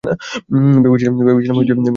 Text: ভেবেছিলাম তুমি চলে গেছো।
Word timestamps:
ভেবেছিলাম 0.83 1.13
তুমি 1.17 1.31
চলে 1.47 1.61
গেছো। 1.61 1.81